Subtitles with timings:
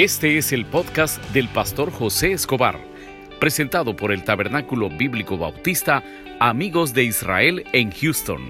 [0.00, 2.78] Este es el podcast del pastor José Escobar,
[3.40, 6.04] presentado por el Tabernáculo Bíblico Bautista
[6.38, 8.48] Amigos de Israel en Houston.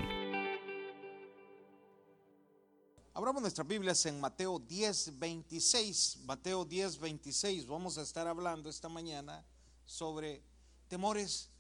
[3.15, 6.19] Abramos nuestras Biblias en Mateo 10, 26.
[6.27, 7.67] Mateo 10, 26.
[7.67, 9.43] Vamos a estar hablando esta mañana
[9.87, 10.43] sobre
[10.89, 11.51] temores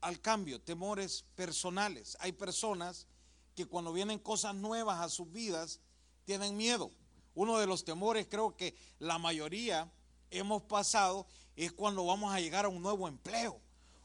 [0.00, 2.16] al cambio, temores personales.
[2.18, 3.06] Hay personas
[3.54, 5.80] que cuando vienen cosas nuevas a sus vidas
[6.24, 6.90] tienen miedo.
[7.34, 9.90] Uno de los temores creo que la mayoría
[10.30, 13.60] hemos pasado es cuando vamos a llegar a un nuevo empleo.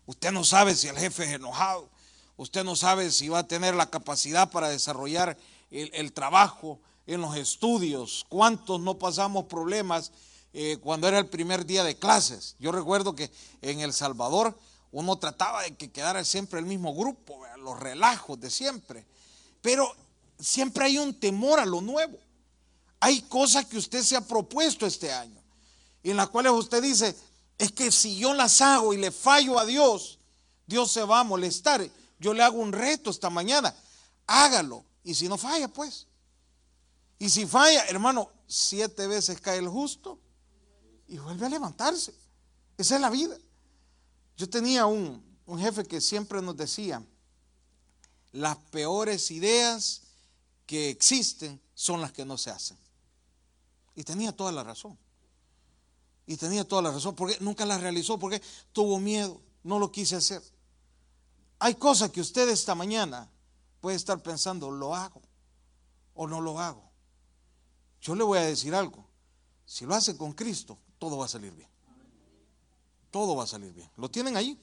[0.05, 1.89] Usted no sabe si el jefe es enojado,
[2.37, 5.37] usted no sabe si va a tener la capacidad para desarrollar
[5.71, 10.11] el, trabajo en los estudios, cuántos no pasamos problemas
[10.53, 12.55] eh, cuando era el primer día de clases.
[12.59, 14.57] Yo recuerdo que en El Salvador
[14.91, 19.05] uno trataba de que quedara siempre el mismo grupo, los relajos de siempre,
[19.61, 19.93] pero
[20.39, 22.17] siempre hay un temor a lo nuevo.
[23.05, 25.39] Hay cosas que usted se ha propuesto este año,
[26.01, 27.15] en las cuales usted dice,
[27.55, 30.17] es que si yo las hago y le fallo a Dios,
[30.65, 31.87] Dios se va a molestar.
[32.17, 33.75] Yo le hago un reto esta mañana,
[34.25, 34.83] hágalo.
[35.03, 36.07] Y si no falla, pues.
[37.19, 40.17] Y si falla, hermano, siete veces cae el justo
[41.07, 42.11] y vuelve a levantarse.
[42.75, 43.37] Esa es la vida.
[44.35, 47.05] Yo tenía un, un jefe que siempre nos decía,
[48.31, 50.01] las peores ideas
[50.65, 52.83] que existen son las que no se hacen.
[53.95, 54.97] Y tenía toda la razón.
[56.27, 58.41] Y tenía toda la razón, porque nunca la realizó, porque
[58.73, 60.41] tuvo miedo, no lo quise hacer.
[61.59, 63.29] Hay cosas que usted esta mañana
[63.79, 65.21] puede estar pensando, ¿lo hago
[66.13, 66.83] o no lo hago?
[68.01, 69.07] Yo le voy a decir algo,
[69.65, 71.69] si lo hace con Cristo, todo va a salir bien.
[73.11, 73.89] Todo va a salir bien.
[73.97, 74.59] ¿Lo tienen ahí?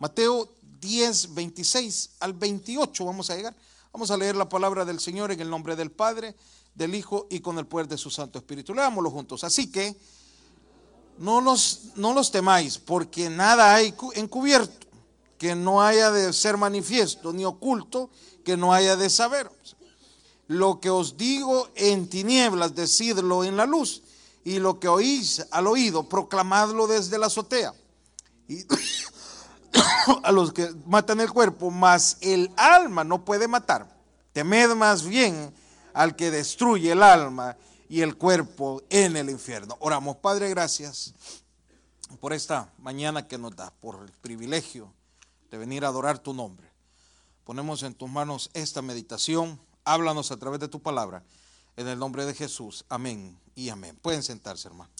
[0.00, 3.54] Mateo 10, 26 al 28 vamos a llegar.
[3.92, 6.34] Vamos a leer la palabra del Señor en el nombre del Padre,
[6.74, 8.74] del Hijo y con el poder de su Santo Espíritu.
[8.74, 9.44] Leámoslo juntos.
[9.44, 9.96] Así que
[11.18, 14.86] no los, no los temáis, porque nada hay encubierto
[15.38, 18.10] que no haya de ser manifiesto, ni oculto
[18.44, 19.50] que no haya de saber.
[20.46, 24.02] Lo que os digo en tinieblas, decidlo en la luz,
[24.44, 27.72] y lo que oís al oído, proclamadlo desde la azotea.
[28.48, 28.64] Y
[30.22, 33.94] a los que matan el cuerpo, mas el alma no puede matar.
[34.32, 35.52] Temed más bien
[35.94, 37.56] al que destruye el alma
[37.88, 39.76] y el cuerpo en el infierno.
[39.80, 41.14] Oramos, Padre, gracias
[42.20, 44.92] por esta mañana que nos da, por el privilegio
[45.50, 46.68] de venir a adorar tu nombre.
[47.44, 49.60] Ponemos en tus manos esta meditación.
[49.84, 51.22] Háblanos a través de tu palabra.
[51.76, 52.84] En el nombre de Jesús.
[52.88, 53.96] Amén y amén.
[54.00, 54.90] Pueden sentarse, hermano.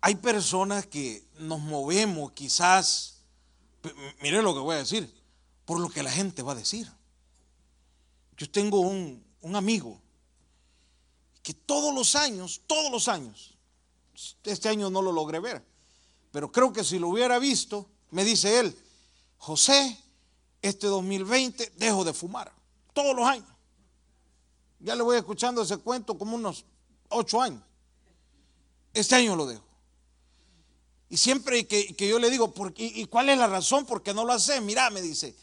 [0.00, 3.22] Hay personas que nos movemos quizás,
[4.22, 5.12] mire lo que voy a decir,
[5.66, 6.90] por lo que la gente va a decir.
[8.38, 10.00] Yo tengo un, amigo
[11.42, 13.54] que todos los años, todos los años,
[14.42, 15.64] este año no lo logré ver,
[16.32, 18.76] pero creo que si lo hubiera visto, me dice él,
[19.38, 19.98] José,
[20.62, 22.52] este 2020 dejo de fumar,
[22.92, 23.48] todos los años.
[24.80, 26.64] Ya le voy escuchando ese cuento como unos
[27.08, 27.62] ocho años.
[28.92, 29.64] Este año lo dejo.
[31.08, 34.32] Y siempre que, yo le digo, ¿y cuál es la razón por qué no lo
[34.32, 34.60] hace?
[34.60, 35.36] Mira, me dice,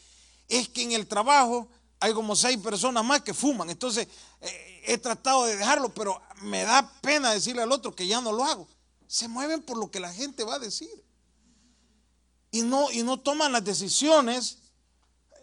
[0.48, 1.68] es que en el trabajo
[2.00, 3.70] hay como seis personas más que fuman.
[3.70, 4.08] Entonces
[4.40, 8.32] eh, he tratado de dejarlo, pero me da pena decirle al otro que ya no
[8.32, 8.68] lo hago.
[9.06, 10.90] Se mueven por lo que la gente va a decir.
[12.50, 14.58] Y no, y no toman las decisiones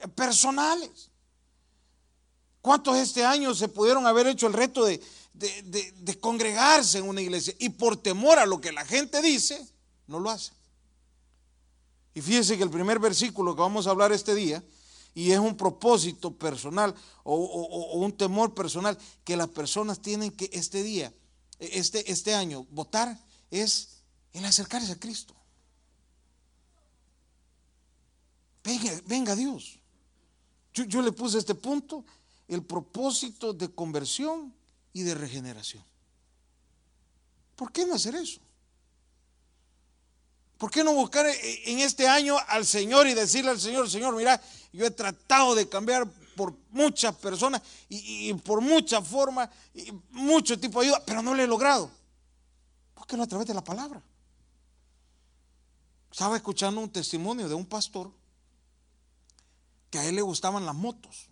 [0.02, 1.10] eh, personales.
[2.62, 5.02] ¿Cuántos este año se pudieron haber hecho el reto de,
[5.34, 7.56] de congregarse en una iglesia?
[7.58, 9.68] Y por temor a lo que la gente dice,
[10.06, 10.54] no lo hacen.
[12.14, 14.64] Y fíjense que el primer versículo que vamos a hablar este día
[15.14, 17.36] y es un propósito personal o,
[17.96, 21.14] un temor personal que las personas tienen que este día,
[21.60, 25.36] este, este año, votar es el acercarse a Cristo.
[28.64, 29.80] Venga, venga Dios.
[30.74, 32.06] Yo, yo le puse este punto,
[32.48, 34.54] el propósito de conversión
[34.94, 35.84] y de regeneración.
[37.56, 38.40] ¿Por qué no hacer eso?
[40.62, 44.40] ¿Por qué no buscar en este año al Señor y decirle al Señor, Señor, mira,
[44.72, 50.80] yo he tratado de cambiar por muchas personas y, por muchas formas, y mucho tipo
[50.80, 51.90] de ayuda, pero no lo he logrado?
[52.96, 54.04] Búsquelo a través de la palabra.
[56.12, 58.12] Estaba escuchando un testimonio de un pastor
[59.90, 61.28] que a él le gustaban las motos.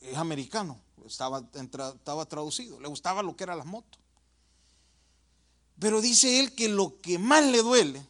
[0.00, 4.00] Es americano, estaba, estaba traducido, le gustaba lo que eran las motos.
[5.78, 8.06] Pero dice él que lo que más le duele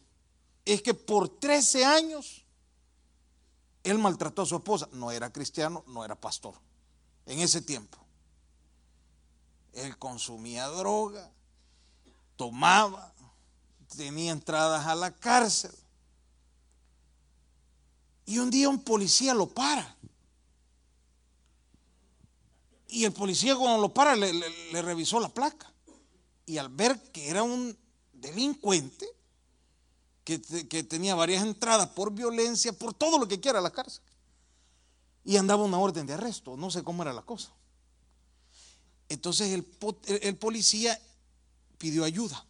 [0.65, 2.45] es que por 13 años
[3.83, 4.89] él maltrató a su esposa.
[4.91, 6.55] No era cristiano, no era pastor
[7.25, 7.97] en ese tiempo.
[9.73, 11.31] Él consumía droga,
[12.35, 13.13] tomaba,
[13.95, 15.71] tenía entradas a la cárcel.
[18.25, 19.95] Y un día un policía lo para.
[22.87, 25.71] Y el policía cuando lo para le, revisó la placa.
[26.49, 27.77] Y al ver que era un
[28.11, 29.07] delincuente,
[30.23, 34.01] que, que, tenía varias entradas por violencia, por todo lo que quiera a la cárcel.
[35.23, 37.51] Y andaba una orden de arresto, no sé cómo era la cosa.
[39.09, 39.63] Entonces el,
[40.23, 40.99] el policía
[41.77, 42.43] pidió ayuda.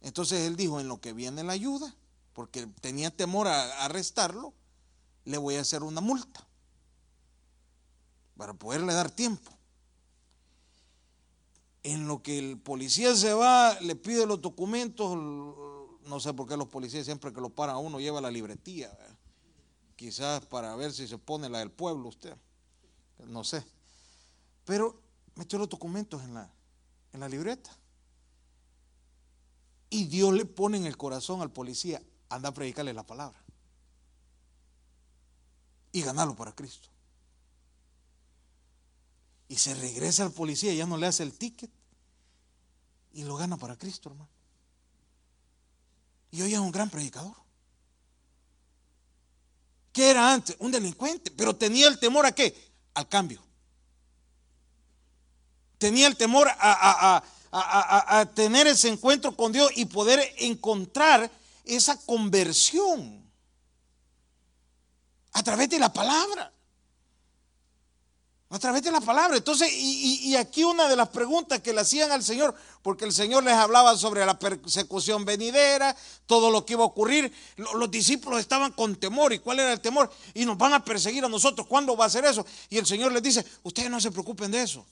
[0.00, 1.94] Entonces él dijo, en lo que viene la ayuda,
[2.32, 4.54] porque tenía temor a arrestarlo,
[5.26, 6.42] le voy a hacer una multa
[8.38, 9.59] para poderle dar tiempo.
[11.82, 16.56] En lo que el policía se va, le pide los documentos, no sé por qué
[16.56, 18.90] los policías siempre que lo paran a uno lleva la libretía,
[19.96, 22.36] quizás para ver si se pone la del pueblo usted,
[23.26, 23.64] no sé.
[24.64, 25.00] Pero
[25.36, 26.52] metió los documentos en la,
[27.12, 27.70] en la libreta.
[29.88, 33.42] Y Dios le pone en el corazón al policía, anda a predicarle la palabra.
[35.92, 36.88] Y ganarlo para Cristo.
[39.50, 41.68] Y se regresa al policía, ya no le hace el ticket.
[43.12, 44.30] Y lo gana para Cristo, hermano.
[46.30, 47.34] Y hoy es un gran predicador.
[49.92, 50.54] ¿Qué era antes?
[50.60, 52.54] Un delincuente, pero tenía el temor a qué?
[52.94, 53.42] Al cambio.
[55.78, 57.20] Tenía el temor a,
[57.50, 61.28] a, tener ese encuentro con Dios y poder encontrar
[61.64, 63.28] esa conversión
[65.32, 66.52] a través de la palabra.
[68.52, 69.36] A través de la palabra.
[69.36, 72.52] Entonces, y, aquí una de las preguntas que le hacían al Señor,
[72.82, 77.32] porque el Señor les hablaba sobre la persecución venidera, todo lo que iba a ocurrir.
[77.56, 79.32] Los, discípulos estaban con temor.
[79.32, 80.10] ¿Y cuál era el temor?
[80.34, 81.64] Y nos van a perseguir a nosotros.
[81.68, 82.44] ¿Cuándo va a ser eso?
[82.68, 84.84] Y el Señor les dice, ustedes no se preocupen de eso.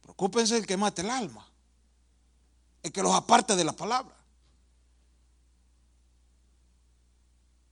[0.00, 1.44] Preocúpense el que mate el alma,
[2.84, 4.14] el que los aparte de la palabra.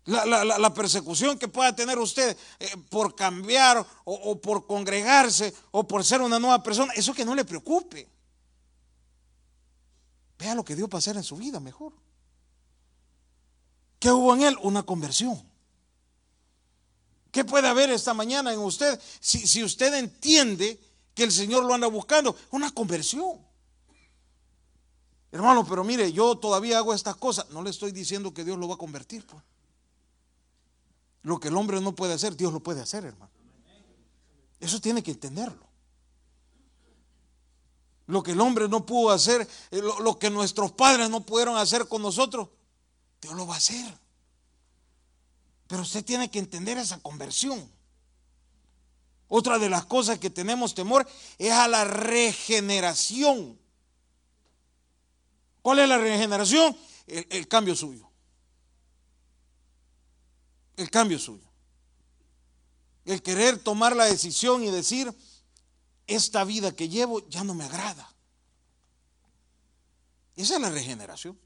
[0.05, 6.21] La, persecución que pueda tener usted eh, por cambiar o, por congregarse o por ser
[6.21, 8.09] una nueva persona, eso que no le preocupe.
[10.39, 11.93] Vea lo que Dios va a hacer en su vida mejor.
[14.01, 14.59] ¿Qué hubo en él?
[14.63, 15.41] Una conversión.
[17.31, 20.81] ¿Qué puede haber esta mañana en usted si, si usted entiende
[21.15, 23.39] que el Señor lo anda buscando, una conversión.
[25.31, 27.49] Hermano, pero mire, yo todavía hago estas cosas.
[27.51, 29.27] No le estoy diciendo que Dios lo va a convertir.
[29.27, 29.43] Pues.
[31.23, 33.31] Lo que el hombre no puede hacer, Dios lo puede hacer, hermano.
[34.61, 35.67] Eso tiene que entenderlo.
[38.07, 41.57] Lo que el hombre no pudo hacer, eh, lo, lo que nuestros padres no pudieron
[41.57, 42.49] hacer con nosotros,
[43.21, 43.99] Dios lo va a hacer.
[45.67, 47.71] Pero usted tiene que entender esa conversión.
[49.35, 51.09] Otra de las cosas que tenemos temor
[51.39, 53.59] es a la regeneración.
[55.63, 56.77] ¿Cuál es la regeneración?
[57.07, 58.12] El, cambio suyo.
[60.77, 61.47] El cambio suyo.
[63.05, 65.13] El querer tomar la decisión y decir,
[66.07, 68.09] esta vida que llevo ya no me agrada.
[70.37, 71.39] Esa es la regeneración.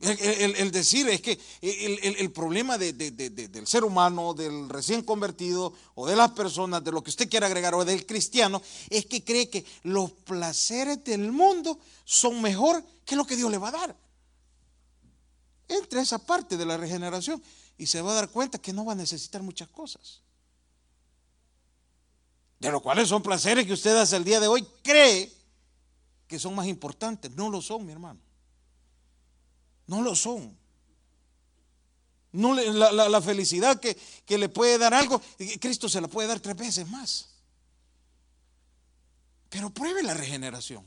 [0.00, 6.30] El, decir es que el, problema del ser humano, del recién convertido o de las
[6.30, 10.10] personas, de lo que usted quiera agregar o del cristiano, es que cree que los
[10.10, 13.96] placeres del mundo son mejor que lo que Dios le va a dar.
[15.70, 17.40] Entre esa parte de la regeneración
[17.78, 20.20] y se va a dar cuenta que no va a necesitar muchas cosas.
[22.58, 25.32] De lo cuales son placeres que usted hasta el día de hoy cree
[26.26, 27.30] que son más importantes.
[27.30, 28.20] No lo son, mi hermano.
[29.86, 30.58] No lo son.
[32.32, 35.20] No la, felicidad que, le puede dar algo,
[35.60, 37.28] Cristo se la puede dar tres veces más.
[39.48, 40.84] Pero pruebe la regeneración.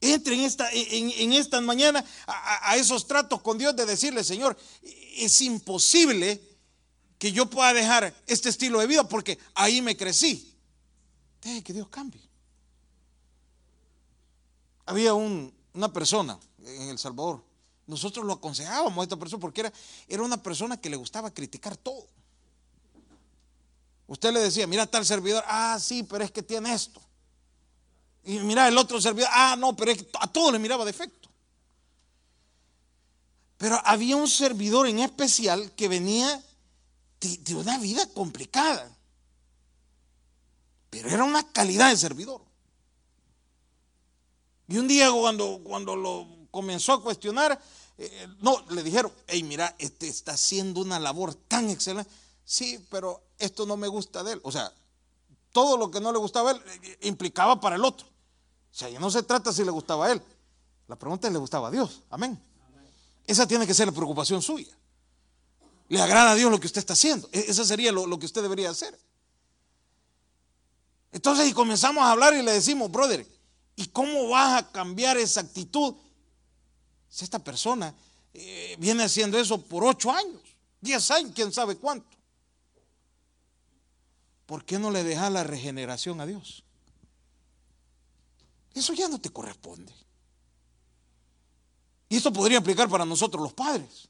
[0.00, 5.40] Entre en esta, en, esta mañana a, esos tratos con Dios de decirle, Señor, es
[5.40, 6.40] imposible
[7.18, 10.54] que yo pueda dejar este estilo de vida porque ahí me crecí.
[11.42, 12.22] Deje que Dios cambie.
[14.86, 17.48] Había una persona en El Salvador
[17.88, 19.72] nosotros lo aconsejábamos a esta persona porque era,
[20.06, 22.06] era una persona que le gustaba criticar todo.
[24.06, 27.00] Usted le decía, mira tal servidor, ah, sí, pero es que tiene esto.
[28.28, 31.30] Y mira el otro servidor, ah, no, pero a todos le miraba defecto.
[33.56, 36.44] Pero había un servidor en especial que venía
[37.20, 38.94] de, una vida complicada.
[40.90, 42.42] Pero era una calidad de servidor.
[44.68, 47.58] Y un día cuando, cuando lo comenzó a cuestionar,
[47.96, 52.10] eh, no, le dijeron, hey, mira, este está haciendo una labor tan excelente.
[52.44, 54.40] Sí, pero esto no me gusta de él.
[54.44, 54.70] O sea,
[55.50, 58.17] todo lo que no le gustaba a él eh, implicaba para el otro.
[58.70, 60.22] O sea, ya no se trata si le gustaba a él.
[60.86, 62.02] La pregunta es, ¿le gustaba a Dios?
[62.10, 62.40] Amén.
[63.26, 64.74] Esa tiene que ser la preocupación suya.
[65.88, 67.28] ¿Le agrada a Dios lo que usted está haciendo?
[67.32, 68.98] E-, Eso sería lo, que usted debería hacer.
[71.12, 73.26] Entonces, y comenzamos a hablar y le decimos, brother,
[73.76, 75.94] ¿y cómo vas a cambiar esa actitud
[77.08, 77.94] si esta persona
[78.34, 80.42] eh, viene haciendo eso por ocho años,
[80.80, 82.16] diez años, quién sabe cuánto?
[84.44, 86.64] ¿Por qué no le dejas la regeneración a Dios?
[88.78, 89.92] Eso ya no te corresponde.
[92.08, 94.08] Y esto podría aplicar para nosotros los padres.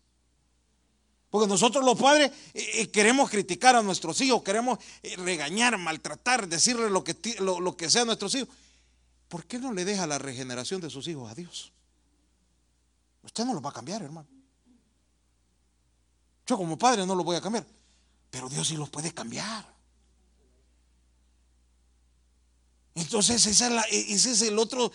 [1.31, 6.49] Porque nosotros los padres eh, eh, queremos criticar a nuestros hijos, queremos eh, regañar, maltratar,
[6.49, 8.49] decirle lo que, lo, que sea a nuestros hijos.
[9.29, 11.73] ¿Por qué no le deja la regeneración de sus hijos a Dios?
[13.23, 14.29] Usted no lo va a cambiar, hermano.
[16.47, 17.67] Yo como padre no lo voy a cambiar,
[18.31, 19.78] pero Dios sí los puede cambiar.
[22.95, 24.91] Entonces es ese es el otro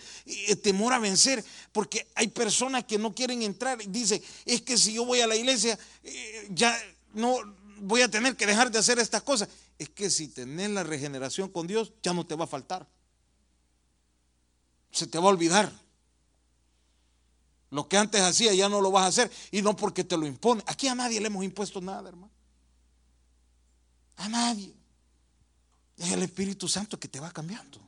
[0.62, 4.92] temor a vencer, porque hay personas que no quieren entrar y dicen, es que si
[4.92, 5.78] yo voy a la iglesia,
[6.50, 6.78] ya
[7.14, 7.38] no
[7.78, 9.48] voy a tener que dejar de hacer estas cosas.
[9.78, 12.86] Es que si tenés la regeneración con Dios, ya no te va a faltar.
[14.90, 15.72] Se te va a olvidar.
[17.70, 20.26] Lo que antes hacía ya no lo vas a hacer y no porque te lo
[20.26, 20.62] impone.
[20.66, 22.30] Aquí a nadie le hemos impuesto nada, hermano.
[24.16, 24.74] A nadie.
[25.96, 27.80] Es el Espíritu Santo que te va cambiando.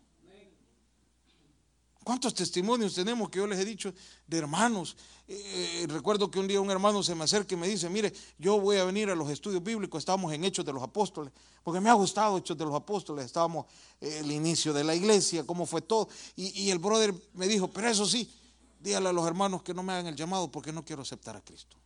[2.06, 3.92] ¿Cuántos testimonios tenemos que yo les he dicho
[4.28, 4.96] de hermanos?
[5.26, 8.60] Eh, recuerdo que un día un hermano se me acerca y me dice, mire, yo
[8.60, 11.32] voy a venir a los estudios bíblicos, estábamos en Hechos de los Apóstoles,
[11.64, 13.66] porque me ha gustado Hechos de los Apóstoles, estábamos
[14.00, 16.08] eh, el inicio de la iglesia, cómo fue todo.
[16.36, 18.32] Y, el brother me dijo, pero eso sí,
[18.78, 21.40] dígale a los hermanos que no me hagan el llamado porque no quiero aceptar a
[21.40, 21.76] Cristo.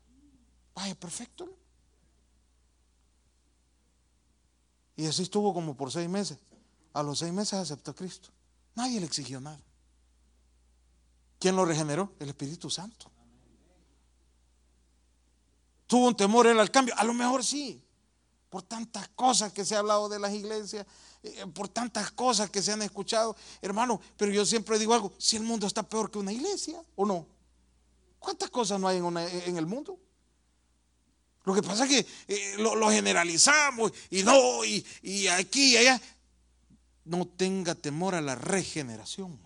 [0.75, 1.47] Vaya, perfecto.
[1.47, 1.53] ¿no?
[5.01, 6.37] Y así estuvo como por seis meses.
[6.93, 8.29] A los seis meses aceptó a Cristo.
[8.75, 9.59] Nadie le exigió nada.
[11.39, 12.13] ¿Quién lo regeneró?
[12.19, 13.11] El Espíritu Santo.
[15.87, 16.93] ¿Tuvo un temor él al cambio?
[16.99, 17.83] A lo mejor sí.
[18.51, 20.87] Por tantas cosas que se ha hablado de las iglesias,
[21.23, 24.03] eh, por tantas cosas que se han escuchado, hermano.
[24.19, 27.27] Pero yo siempre digo algo: si el mundo está peor que una iglesia, ¿o no?
[28.19, 29.99] ¿Cuántas cosas no hay en, el mundo?
[31.51, 36.01] Lo que pasa es que eh, lo, generalizamos y no, y, y aquí y allá.
[37.05, 39.37] No tenga temor a la regeneración.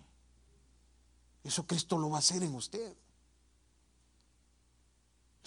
[1.42, 2.94] Eso Cristo lo va a hacer en usted.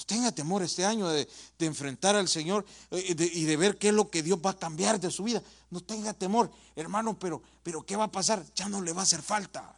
[0.08, 3.94] Tenga temor este año de, enfrentar al Señor eh, de, y de ver qué es
[3.94, 5.44] lo que Dios va a cambiar de su vida.
[5.70, 8.44] No tenga temor, hermano, pero, pero ¿qué va a pasar?
[8.56, 9.76] Ya no le va a hacer falta.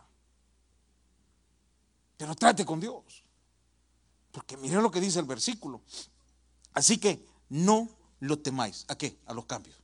[2.15, 3.03] Pero trate con Dios.
[4.31, 5.81] Porque mire lo que dice el versículo.
[6.79, 7.89] Así que no
[8.21, 8.85] lo temáis.
[8.87, 9.17] ¿A qué?
[9.25, 9.75] A los cambios.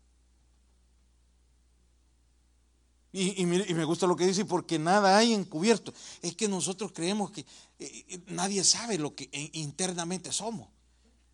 [3.11, 5.93] Y, me gusta lo que dice, porque nada hay encubierto.
[6.21, 10.69] Es que nosotros creemos que eh, eh, nadie sabe lo que internamente somos.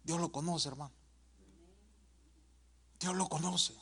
[0.03, 0.91] Dios lo conoce, hermano.
[2.99, 3.73] Dios lo conoce.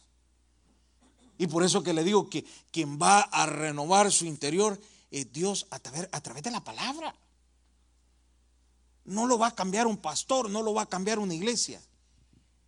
[1.38, 4.80] Y por eso que le digo que quien va a renovar su interior
[5.12, 7.16] es Dios a través de la palabra.
[9.10, 11.82] No lo va a cambiar un pastor, no lo va a cambiar una iglesia.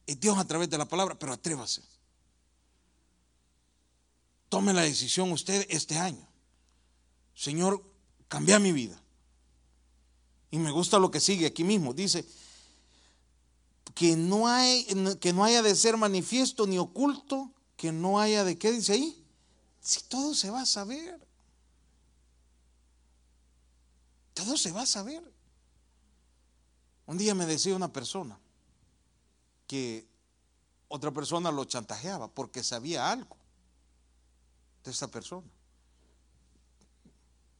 [0.08, 1.84] Es Dios a través de la palabra, pero atrévase.
[4.50, 6.28] Tome la decisión usted este año.
[7.36, 7.84] Señor,
[8.28, 9.00] cambia mi vida.
[10.50, 11.94] Y me gusta lo que sigue aquí mismo.
[11.94, 12.26] Dice
[13.94, 14.88] que no, hay,
[15.20, 19.24] que no haya de ser manifiesto ni oculto, que no haya de qué dice ahí.
[19.80, 21.24] Si todo se va a saber.
[24.34, 25.31] Todo se va a saber.
[27.12, 28.40] Un día me decía una persona
[29.68, 30.08] que
[30.88, 33.36] otra persona lo chantajeaba porque sabía algo
[34.86, 35.46] de esa persona.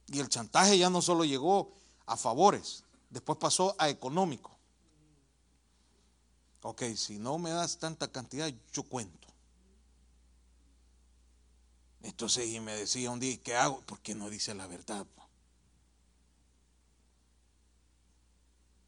[0.06, 1.70] Y el chantaje ya no solo llegó
[2.06, 4.56] a favores, después pasó a económico.
[6.62, 9.28] Ok, si no me das tanta cantidad, yo cuento.
[12.00, 13.82] Entonces, y me decía un día, ¿qué hago?
[13.84, 15.06] Porque no dice la verdad.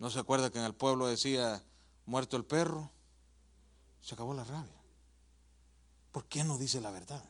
[0.05, 1.65] ¿No se acuerda que en el pueblo decía,
[2.05, 2.91] muerto el perro?
[4.03, 4.83] Se acabó la rabia.
[6.13, 7.25] ¿Por qué no dice la verdad?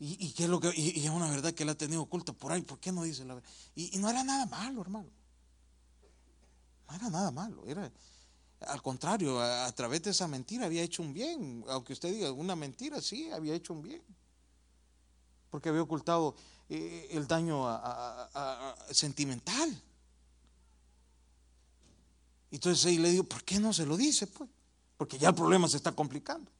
[0.00, 2.50] ¿Y, qué es lo que, y, es una verdad que él ha tenido oculta por
[2.50, 2.62] ahí?
[2.62, 3.48] ¿Por qué no dice la verdad?
[3.76, 5.08] Y, no era nada malo, hermano.
[6.88, 7.64] No era nada malo.
[7.64, 7.88] Era,
[8.62, 11.64] al contrario, a, través de esa mentira había hecho un bien.
[11.68, 14.02] Aunque usted diga una mentira, sí, había hecho un bien.
[15.48, 16.34] Porque había ocultado
[16.68, 17.68] eh, el daño
[18.90, 19.80] sentimental.
[22.50, 24.26] Entonces ahí le digo, ¿por qué no se lo dice?
[24.26, 24.48] Pues
[24.96, 26.50] Porque ya el problema se está complicando.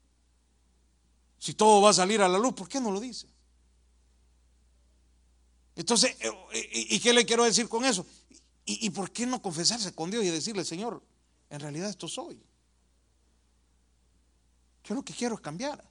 [1.39, 3.27] Si todo va a salir a la luz, ¿por qué no lo dice?
[5.77, 8.05] Entonces, eh, ¿y qué le quiero decir con eso?
[8.71, 11.03] ¿Y, por qué no confesarse con Dios y decirle, Señor,
[11.49, 12.39] en realidad esto soy?
[14.85, 15.83] Yo lo que quiero es cambiar.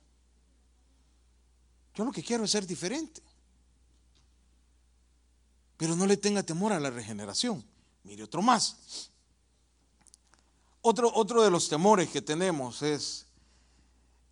[1.95, 3.23] Yo lo que quiero es ser diferente.
[5.77, 7.65] Pero no le tenga temor a la regeneración.
[8.03, 9.09] Mire otro más.
[10.89, 13.25] Otro, otro de los temores que tenemos es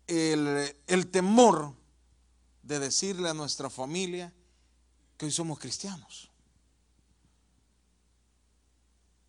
[0.06, 1.74] el, el temor
[2.62, 4.32] de decirle a nuestra familia
[5.18, 6.30] que hoy somos cristianos.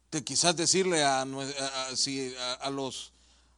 [0.09, 3.11] De quizás decirle a, a, los,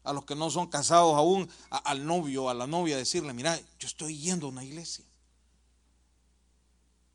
[0.03, 3.85] a los que no son casados aún, al novio, a la novia, decirle, mira, yo
[3.85, 5.05] estoy yendo a una iglesia.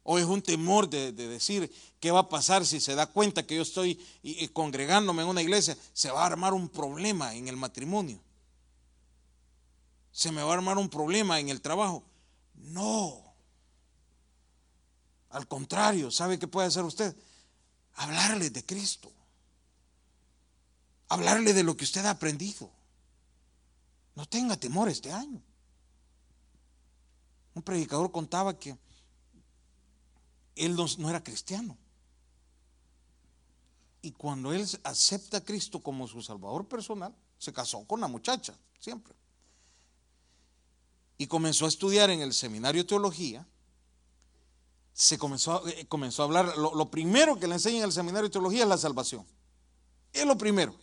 [0.05, 3.57] O es un temor de, decir qué va a pasar si se da cuenta que
[3.57, 3.99] yo estoy
[4.53, 5.77] congregándome en una iglesia.
[5.95, 8.21] Se va a armar un problema en el matrimonio.
[10.13, 12.05] Se me va a armar un problema en el trabajo.
[12.55, 13.35] No.
[15.31, 17.17] Al contrario, ¿sabe qué puede hacer usted?
[17.95, 19.11] Hablarle de Cristo.
[21.09, 22.71] Hablarle de lo que usted ha aprendido.
[24.15, 25.43] No tenga temor este año.
[27.55, 28.77] Un predicador contaba que
[30.57, 31.77] él no, era cristiano.
[34.03, 38.55] Y cuando él acepta a Cristo como su Salvador personal, se casó con la muchacha,
[38.79, 39.15] siempre.
[41.17, 43.47] Y comenzó a estudiar en el seminario de teología.
[44.93, 48.33] Se comenzó, eh, comenzó a hablar, lo, primero que le enseñan en el seminario de
[48.33, 49.27] teología es la salvación.
[50.13, 50.75] Es lo primero.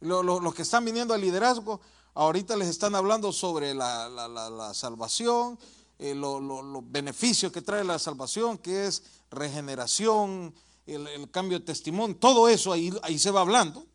[0.00, 1.80] los que están viniendo al liderazgo,
[2.14, 5.58] ahorita les están hablando sobre la salvación,
[5.98, 10.54] eh, los beneficios que trae la salvación, que es regeneración,
[10.86, 13.86] el, cambio de testimonio, todo eso ahí, ahí se va hablando.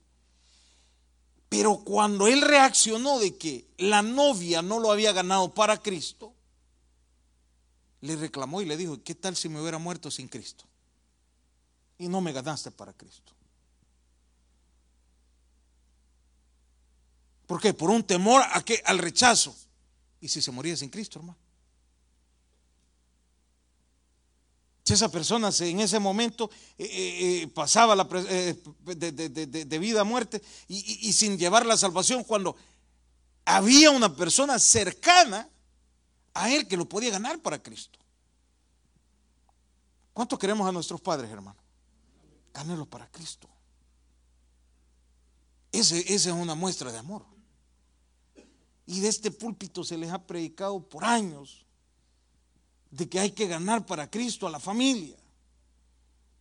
[1.49, 6.33] Pero cuando él reaccionó de que la novia no lo había ganado para Cristo,
[8.01, 10.65] le reclamó y le dijo, ¿qué tal si me hubiera muerto sin Cristo?
[11.97, 13.31] Y no me ganaste para Cristo.
[17.45, 17.73] ¿Por qué?
[17.73, 19.55] Por un temor a que, al rechazo.
[20.19, 21.37] ¿Y si se moría sin Cristo, hermano?
[24.71, 30.41] Si esa persona en ese momento eh, eh, eh, pasaba la, de, vida a muerte
[30.67, 32.57] y, y sin llevar la salvación cuando
[33.45, 35.47] había una persona cercana
[36.33, 37.99] a él que lo podía ganar para Cristo.
[40.11, 41.59] ¿Cuánto queremos a nuestros padres, hermano?
[42.53, 43.47] Gánenlo para Cristo.
[45.71, 47.25] Ese, esa es una muestra de amor.
[48.85, 51.62] Y de este púlpito se les ha predicado por años
[52.93, 55.17] de que hay que ganar para Cristo a la familia.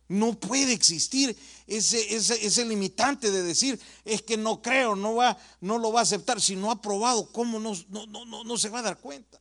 [0.07, 1.35] No puede existir
[1.65, 6.03] ese, ese, limitante de decir, es que no creo, no, va, no lo va a
[6.03, 6.39] aceptar.
[6.39, 9.39] Si no ha probado, ¿cómo no, no, no, no se va a dar cuenta?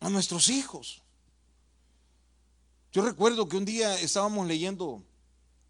[0.00, 1.00] A nuestros hijos.
[2.92, 5.04] Yo recuerdo que un día estábamos leyendo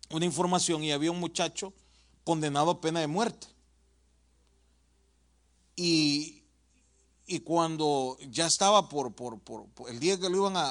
[0.09, 1.75] una información y había un muchacho
[2.25, 3.47] condenado a pena de muerte.
[5.77, 6.40] Y,
[7.31, 9.39] y cuando ya estaba por, por,
[9.89, 10.67] el día que lo iban a,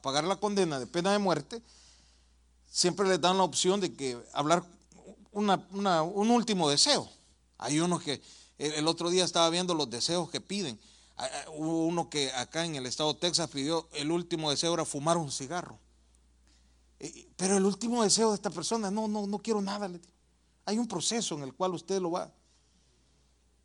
[0.00, 1.60] pagar la condena de pena de muerte,
[2.70, 4.64] siempre le dan la opción de que hablar
[5.32, 7.06] un último deseo.
[7.58, 8.22] Hay unos que
[8.56, 10.80] el, otro día estaba viendo los deseos que piden.
[11.54, 15.18] Hubo uno que acá en el estado de Texas pidió, el último deseo era fumar
[15.18, 15.78] un cigarro.
[17.36, 19.90] Pero el último deseo de esta persona, no, no, no quiero nada.
[20.64, 22.32] Hay un proceso en el cual usted lo va,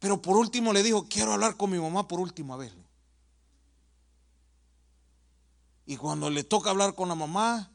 [0.05, 2.71] pero por último le dijo, quiero hablar con mi mamá por última vez.
[5.87, 7.71] Y cuando le toca hablar con la mamá,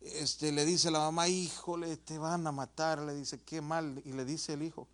[0.00, 3.00] este, le dice la mamá, híjole, te van a matar.
[3.00, 4.00] Le dice, qué mal.
[4.06, 4.88] Y le dice el hijo,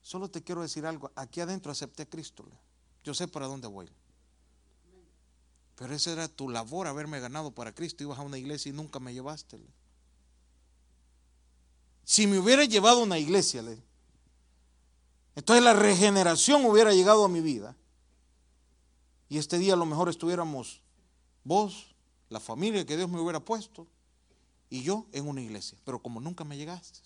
[0.00, 2.44] solo te quiero decir algo, aquí adentro acepté a Cristo.
[3.04, 3.88] Yo sé para dónde voy.
[5.76, 8.02] Pero esa era tu labor, haberme ganado para Cristo.
[8.02, 9.60] Ibas a una iglesia y nunca me llevaste.
[12.02, 13.91] Si me hubiera llevado a una iglesia, le
[15.34, 17.76] entonces la regeneración hubiera llegado a mi vida.
[19.28, 20.82] Y este día a lo mejor estuviéramos
[21.44, 21.94] vos,
[22.28, 23.86] la familia que Dios me hubiera puesto,
[24.68, 25.78] y yo en una iglesia.
[25.84, 27.00] Pero como nunca me llegaste.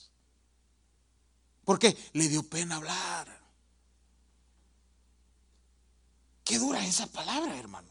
[1.65, 1.97] ¿Por qué?
[2.13, 3.41] Le dio pena hablar.
[6.45, 7.89] Qué dura esa palabra, hermano.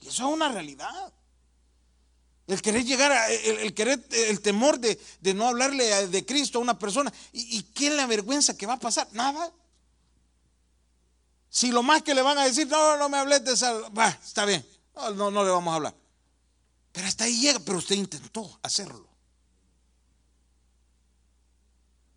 [0.00, 1.12] Y eso es una realidad.
[2.50, 3.58] El querer llegar a, el,
[4.10, 4.98] el temor de,
[5.34, 7.12] no hablarle de Cristo a una persona.
[7.32, 9.06] ¿Y, qué es la vergüenza que va a pasar?
[9.12, 9.52] Nada.
[11.48, 14.08] Si lo más que le van a decir, no, no me hables de esa, va,
[14.08, 14.66] está bien,
[15.14, 15.94] no, no, le vamos a hablar.
[16.90, 19.06] Pero hasta ahí llega, pero usted intentó hacerlo.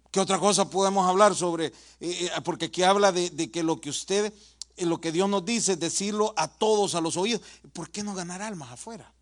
[0.09, 1.67] ¿Qué otra cosa podemos hablar sobre?
[1.67, 4.33] Eh, eh, porque aquí habla de, de, que lo que usted,
[4.77, 7.41] eh, lo que Dios nos dice, decirlo a todos, a los oídos.
[7.71, 9.13] ¿Por qué no ganar almas afuera?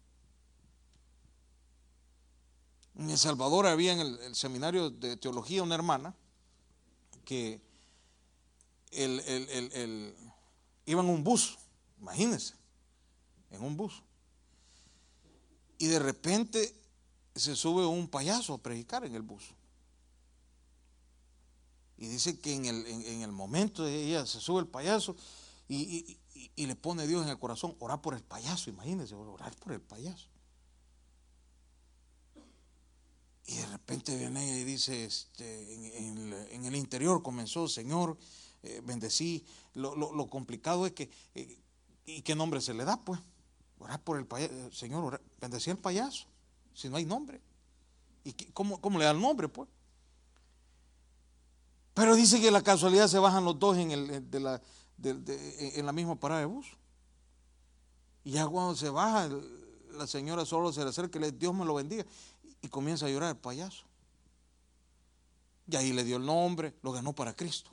[2.95, 6.15] En El Salvador había en el, seminario de teología una hermana
[7.25, 7.61] que
[8.91, 10.15] el, el,
[10.85, 11.57] iba en un bus,
[11.99, 12.55] imagínense,
[13.49, 14.03] en un bus.
[15.77, 16.75] Y de repente
[17.35, 19.53] se sube un payaso a predicar en el bus.
[21.97, 25.15] Y dice que en el, en, el momento de ella se sube el payaso
[25.67, 26.17] y,
[26.55, 30.27] le pone Dios en el corazón, orar por el payaso, imagínense, orar por el payaso.
[33.51, 35.73] Y de repente viene ella y dice, este,
[36.55, 38.17] en, el, interior comenzó, Señor,
[38.63, 39.45] eh, bendecí.
[39.73, 41.59] Lo, complicado es que, eh,
[42.05, 43.03] ¿y qué nombre se le da?
[43.03, 43.19] Pues,
[43.79, 46.27] orar por el payaso, eh, Señor, bendecí al payaso,
[46.73, 47.41] si no hay nombre.
[48.23, 49.49] ¿Y cómo, cómo, le da el nombre?
[49.49, 49.67] Pues.
[51.93, 54.61] Pero dice que la casualidad se bajan los dos en, el, de la,
[55.03, 56.67] en la misma parada de bus.
[58.23, 59.29] Y ya cuando se baja,
[59.91, 62.05] la señora solo se le acerca y le dice, Dios me lo bendiga
[62.61, 63.85] y comienza a llorar el payaso.
[65.67, 67.71] Y ahí le dio el nombre, lo ganó para Cristo.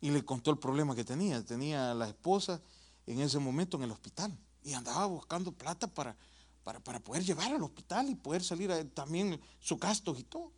[0.00, 1.44] Y le contó el problema que tenía.
[1.44, 2.60] Tenía a la esposa
[3.06, 6.16] en ese momento en el hospital y andaba buscando plata para,
[6.62, 10.52] para, poder llevar al hospital y poder salir también su gastos y todo.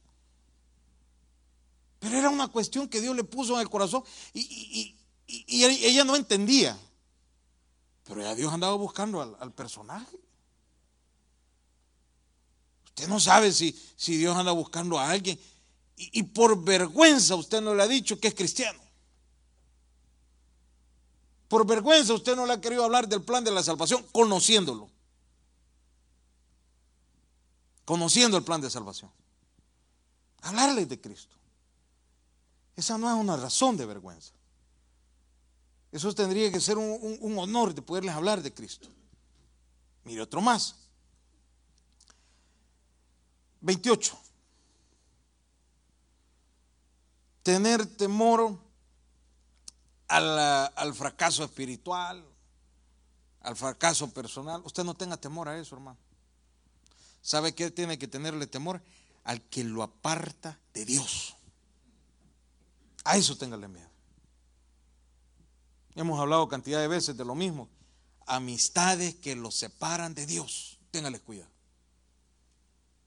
[1.98, 6.78] Pero era una cuestión que Dios le puso en el corazón y, ella no entendía.
[8.04, 10.23] Pero ya Dios andaba buscando al personaje.
[12.96, 15.38] Usted no sabe si, si Dios anda buscando a alguien
[15.96, 18.80] y, por vergüenza usted no le ha dicho que es cristiano.
[21.48, 24.88] Por vergüenza usted no le ha querido hablar del plan de la salvación conociéndolo.
[27.85, 29.11] Conociendo el plan de salvación.
[30.42, 31.35] Hablarle de Cristo.
[32.76, 34.33] Esa no es una razón de vergüenza.
[35.90, 38.88] Eso tendría que ser un, un honor de poderles hablar de Cristo.
[40.04, 40.83] Mire otro más.
[43.64, 44.18] 28.
[47.42, 48.59] Tener temor
[50.09, 52.24] al, fracaso espiritual,
[53.40, 54.62] al fracaso personal.
[54.64, 55.98] Usted no tenga temor a eso, hermano.
[57.22, 58.83] ¿Sabe qué tiene que tenerle temor?
[59.24, 61.35] Al que lo aparta de Dios.
[63.05, 63.88] A eso téngale miedo.
[65.94, 67.68] Hemos hablado cantidad de veces de lo mismo.
[68.27, 70.79] Amistades que lo separan de Dios.
[70.90, 71.53] Téngale cuidado.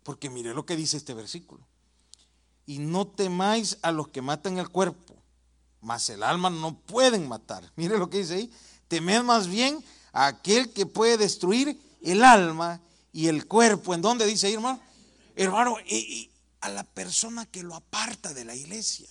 [0.08, 1.68] Porque mire lo que dice este versículo.
[2.66, 5.22] Y no temáis a los que matan el cuerpo,
[5.82, 7.70] mas el alma no pueden matar.
[7.76, 8.54] Mire lo que dice ahí.
[8.88, 12.80] Temed más bien a aquel que puede destruir el alma
[13.12, 13.94] y el cuerpo.
[13.94, 14.80] ¿En dónde dice ahí, hermano?
[15.36, 19.10] Hermano, y, a la persona que lo aparta de la iglesia.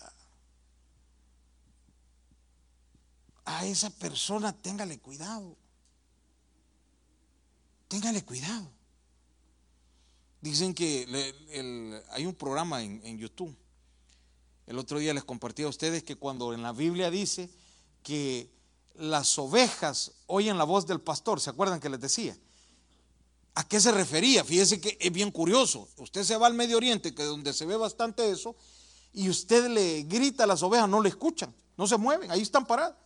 [3.44, 5.58] A esa persona téngale cuidado.
[7.86, 8.75] Téngale cuidado.
[10.40, 11.06] Dicen que
[12.10, 13.56] hay un programa en, YouTube.
[14.66, 17.50] El otro día les compartí a ustedes que cuando en la Biblia dice
[18.02, 18.50] que
[18.94, 22.36] las ovejas oyen la voz del pastor, ¿se acuerdan que les decía?
[23.54, 24.44] ¿A qué se refería?
[24.44, 25.88] Fíjese que es bien curioso.
[25.96, 28.54] Usted se va al Medio Oriente, que es donde se ve bastante eso,
[29.12, 32.66] y usted le grita a las ovejas, no le escuchan, no se mueven, ahí están
[32.66, 32.96] paradas.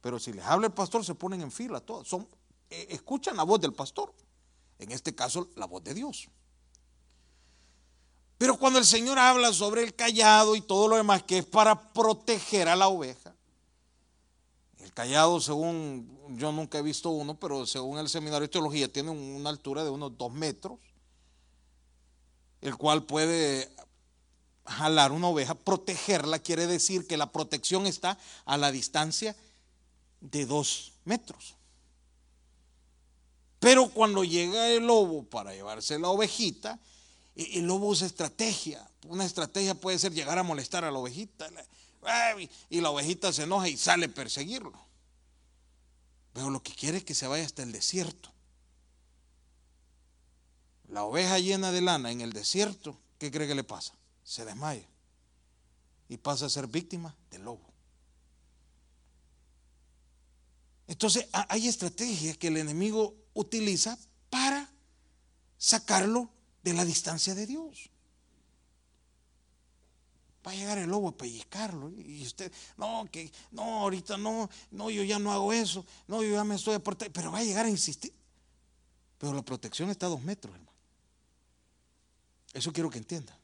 [0.00, 2.08] Pero si les habla el pastor, se ponen en fila todas.
[2.08, 2.26] Son,
[2.70, 4.12] eh, escuchan la voz del pastor.
[4.78, 6.28] En este caso, la voz de Dios.
[8.42, 11.92] Pero cuando el Señor habla sobre el callado y todo lo demás, que es para
[11.92, 13.32] proteger a la oveja,
[14.80, 19.10] el callado, según yo nunca he visto uno, pero según el seminario de teología, tiene
[19.10, 20.80] una altura de unos dos metros,
[22.60, 23.70] el cual puede
[24.66, 29.36] jalar una oveja, protegerla, quiere decir que la protección está a la distancia
[30.20, 31.54] de dos metros.
[33.60, 36.80] Pero cuando llega el lobo para llevarse la ovejita,
[37.34, 38.86] el lobo usa estrategia.
[39.08, 41.48] Una estrategia puede ser llegar a molestar a la ovejita.
[42.68, 44.78] Y la ovejita se enoja y sale a perseguirlo.
[46.32, 48.30] Pero lo que quiere es que se vaya hasta el desierto.
[50.88, 53.94] La oveja llena de lana en el desierto, ¿qué cree que le pasa?
[54.24, 54.86] Se desmaya.
[56.08, 57.72] Y pasa a ser víctima del lobo.
[60.86, 64.70] Entonces hay estrategias que el enemigo utiliza para
[65.56, 66.28] sacarlo
[66.62, 67.90] de la distancia de Dios.
[70.46, 74.90] Va a llegar el lobo a pellizcarlo y usted, no, que no, ahorita no, no,
[74.90, 77.64] yo ya no hago eso, no, yo ya me estoy aportando, pero va a llegar
[77.64, 78.12] a insistir.
[79.18, 80.72] Pero la protección está a dos metros, hermano.
[82.52, 83.38] Eso quiero que entienda.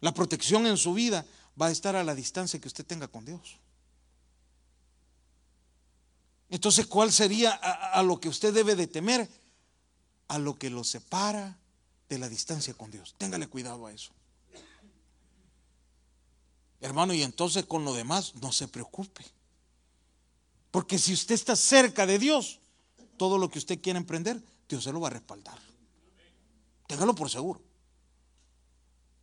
[0.00, 1.26] La protección en su vida
[1.60, 3.58] va a estar a la distancia que usted tenga con Dios.
[6.48, 9.28] Entonces, ¿cuál sería a, lo que usted debe de temer?
[10.28, 11.56] A lo que lo separa
[12.08, 13.14] de la distancia con Dios.
[13.18, 14.12] Téngale cuidado a eso.
[16.80, 19.24] Hermano, y entonces con lo demás no se preocupe.
[20.70, 22.60] Porque si usted está cerca de Dios,
[23.16, 25.58] todo lo que usted quiera emprender, Dios se lo va a respaldar.
[26.86, 27.60] Téngalo por seguro.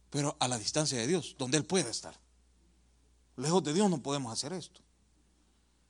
[0.09, 2.17] Pero a la distancia de Dios, donde Él puede estar.
[3.37, 4.81] Lejos de Dios no podemos hacer esto.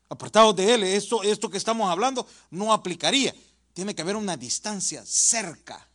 [0.10, 3.34] Apartados de Él, esto, esto que estamos hablando no aplicaría.
[3.74, 5.90] Tiene que haber una distancia cerca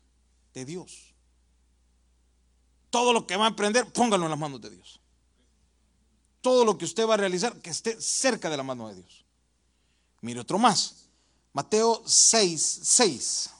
[0.52, 1.14] de Dios.
[2.90, 5.00] Todo lo que va a emprender, póngalo en las manos de Dios.
[6.40, 9.24] Todo lo que usted va a realizar, que esté cerca de la mano de Dios.
[10.20, 11.08] Mire otro más.
[11.52, 13.50] Mateo 6, 6.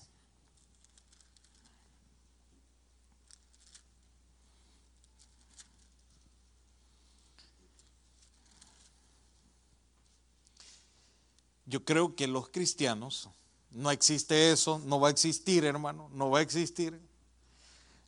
[11.66, 13.28] Yo creo que los cristianos,
[13.70, 17.00] no existe eso, no va a existir, hermano, no va a existir.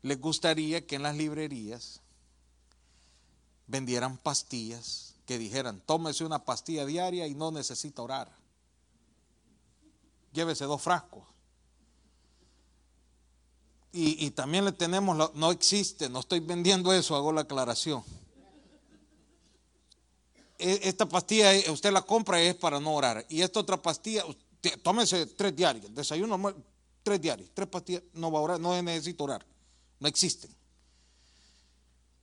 [0.03, 2.01] Les gustaría que en las librerías
[3.67, 8.31] vendieran pastillas que dijeran, tómese una pastilla diaria y no necesita orar.
[10.33, 11.25] Llévese dos frascos.
[13.93, 18.05] Y, también le tenemos, no existe, no estoy vendiendo eso, hago la aclaración.
[20.61, 23.25] E, esta pastilla eh, usted la compra y es para no orar.
[23.31, 24.25] Y esta otra pastilla,
[24.83, 26.55] tómese tres diarios, desayuno
[27.03, 29.47] tres diarios, tres pastillas, no va a orar, no necesita orar,
[29.99, 30.55] no existen.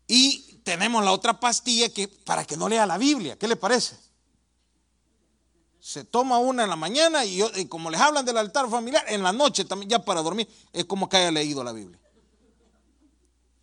[0.08, 3.97] Y tenemos la otra pastilla que para que no lea la Biblia, ¿qué le parece?
[5.80, 9.23] Se toma una en la mañana y, y como les hablan del altar familiar, en
[9.23, 12.00] la noche también ya para dormir, es como que haya leído la Biblia.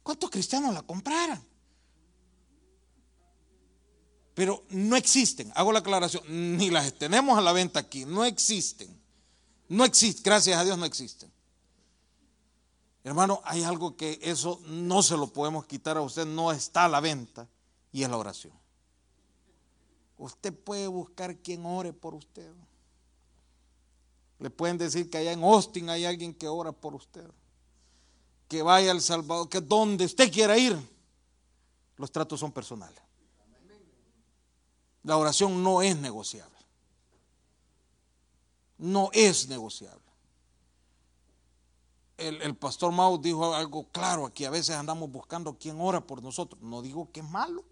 [0.02, 1.42] ¿Cuántos cristianos la compraran?
[4.34, 5.52] Pero no existen.
[5.54, 9.02] Hago la aclaración, ni las tenemos a la venta aquí, no existen.
[9.68, 11.32] No existen, gracias a Dios no existen.
[13.02, 16.88] Hermano, hay algo que eso no se lo podemos quitar a usted, no está a
[16.88, 17.48] la venta,
[17.92, 18.52] y es la oración.
[20.16, 22.50] Usted puede buscar quien ore por usted.
[24.38, 27.30] Le pueden decir que allá en Austin hay alguien que ora por usted.
[28.48, 30.78] Que vaya al Salvador, que donde usted quiera ir,
[31.96, 33.04] los tratos son personales.
[35.04, 36.54] La oración no es negociable.
[38.78, 40.02] No es negociable.
[42.16, 44.44] El, pastor Mau dijo algo claro aquí.
[44.44, 46.62] A veces andamos buscando quién ora por nosotros.
[46.62, 47.64] No digo que es malo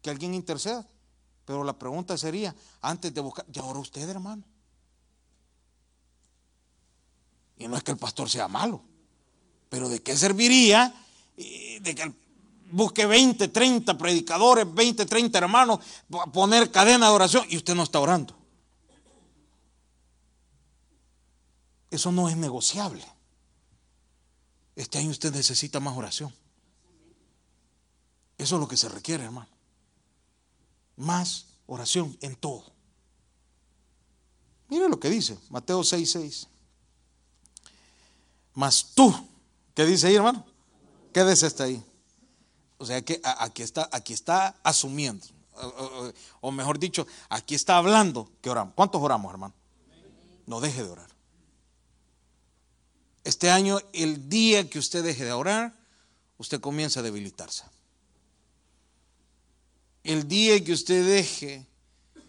[0.00, 0.86] que alguien interceda.
[1.44, 4.44] Pero la pregunta sería, antes de buscar, ¿ya ora usted, hermano?
[7.56, 8.82] Y no es que el pastor sea malo.
[9.70, 10.94] Pero ¿de qué serviría
[11.36, 12.14] de que el
[12.70, 15.80] busque 20, 30 predicadores, 20, 30 hermanos,
[16.32, 18.36] poner cadena de oración y usted no está orando.
[21.90, 23.04] Eso no es negociable.
[24.76, 26.32] Este año usted necesita más oración.
[28.36, 29.48] Eso es lo que se requiere, hermano.
[30.96, 32.64] Más oración en todo.
[34.68, 36.48] Mire lo que dice Mateo 6, 6.
[38.54, 39.14] Mas tú,
[39.74, 40.44] ¿qué dice ahí, hermano?
[41.12, 41.82] Quédese hasta ahí.
[42.78, 45.26] O sea que aquí está, aquí está asumiendo,
[46.40, 48.74] o, mejor dicho, aquí está hablando que oramos.
[48.74, 49.54] ¿Cuántos oramos, hermano?
[50.46, 51.10] No deje de orar.
[53.24, 55.74] Este año, el día que usted deje de orar,
[56.38, 57.64] usted comienza a debilitarse.
[60.04, 61.66] El día que usted deje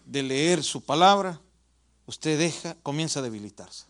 [0.04, 1.40] de leer su palabra,
[2.06, 3.86] usted deja, comienza a debilitarse.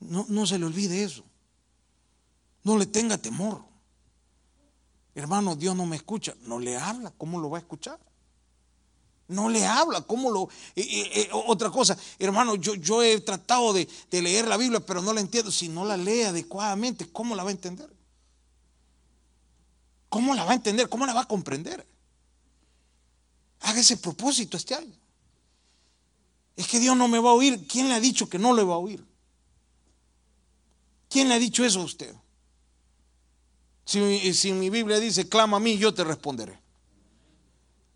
[0.00, 1.24] No, no se le olvide eso.
[2.64, 3.69] No le tenga temor.
[5.20, 6.34] Hermano, Dios no me escucha.
[6.46, 7.12] No le habla.
[7.18, 8.00] ¿Cómo lo va a escuchar?
[9.28, 10.00] No le habla.
[10.00, 10.48] ¿Cómo lo.?
[10.74, 14.80] Eh, eh, eh, otra cosa, hermano, yo, yo he tratado de, de, leer la Biblia,
[14.80, 15.50] pero no la entiendo.
[15.50, 17.94] Si no la lee adecuadamente, ¿cómo la va a entender?
[20.08, 20.88] ¿Cómo la va a entender?
[20.88, 21.86] ¿Cómo la va a comprender?
[23.60, 24.96] Haga ese propósito este año.
[26.56, 27.66] Es que Dios no me va a oír.
[27.66, 29.04] ¿Quién le ha dicho que no le va a oír?
[31.10, 32.16] ¿Quién le ha dicho eso a usted?
[33.90, 36.56] Si, mi Biblia dice, clama a mí, yo te responderé.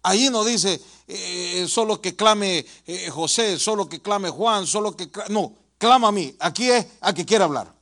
[0.02, 5.08] Ahí no dice eh, solo que clame eh, José, solo que clame Juan, solo que...
[5.28, 6.34] No, clama a mí.
[6.40, 7.72] Aquí es a que quiera hablar.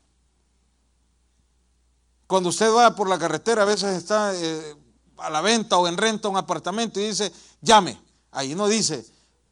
[2.26, 4.76] Cuando usted va por la carretera, a veces está eh,
[5.16, 7.98] a la venta o en renta un apartamento y dice, llame.
[8.30, 9.06] Ahí no dice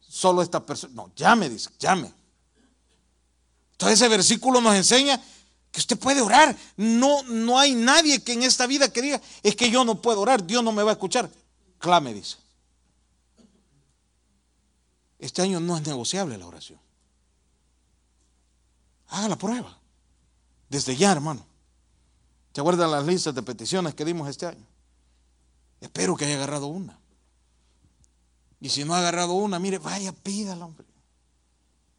[0.07, 0.93] solo esta persona.
[0.93, 2.13] No, llame, dice, llame.
[3.71, 5.19] Entonces ese versículo nos enseña
[5.71, 6.55] Que usted puede orar.
[6.75, 10.21] No, no hay nadie que en esta vida que diga, es que yo no puedo
[10.21, 11.29] orar, Dios no me va a escuchar.
[11.79, 12.37] Clame, dice.
[15.17, 16.79] Este año no es negociable la oración.
[19.07, 19.77] Haga la prueba.
[20.69, 21.45] Desde ya, hermano.
[22.53, 24.65] ¿Se acuerdan las listas de peticiones que dimos este año?
[25.79, 26.99] Espero que haya agarrado una.
[28.59, 30.85] Y si no ha agarrado una, mire, vaya, pídala, hombre.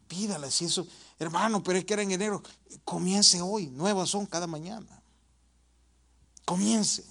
[0.07, 0.87] Pídala, si eso,
[1.23, 2.41] hermano, pero es que era en enero.
[2.85, 5.01] Comience hoy, nuevas son cada mañana.
[6.45, 7.03] Comience.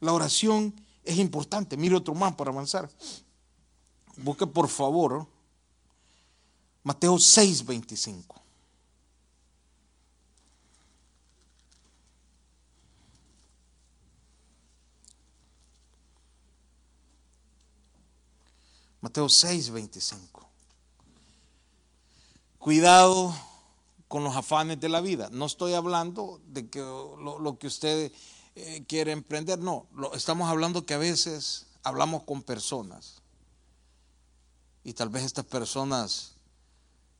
[0.00, 0.74] La oración
[1.04, 1.76] es importante.
[1.76, 2.90] Mire otro más para avanzar.
[4.16, 5.26] Busque por favor
[6.88, 8.42] Mateo 6, 25.
[19.02, 20.47] Mateo 6, 25.
[22.58, 23.34] Cuidado
[24.08, 25.28] con los afanes de la vida.
[25.30, 28.12] No estoy hablando de que lo, que usted
[28.56, 29.86] eh, quiere emprender, no.
[30.14, 33.22] Estamos hablando que a veces hablamos con personas
[34.82, 36.32] y tal vez estas personas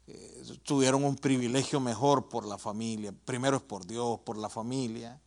[0.06, 3.12] eh, tuvieron un privilegio mejor por la familia.
[3.24, 5.20] Primero es por Dios, por la familia.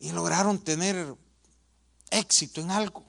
[0.00, 1.16] Y lograron tener
[2.10, 3.04] éxito en algo.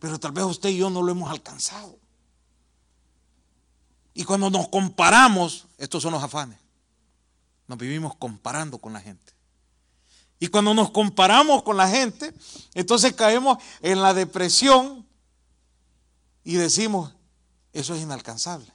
[0.00, 1.96] Pero tal vez usted y yo no lo hemos alcanzado.
[4.14, 6.58] Y cuando nos comparamos, estos son los afanes.
[7.66, 9.32] Nos vivimos comparando con la gente.
[10.38, 12.34] Y cuando nos comparamos con la gente,
[12.74, 15.06] entonces caemos en la depresión
[16.42, 17.14] y decimos,
[17.72, 18.72] eso es inalcanzable.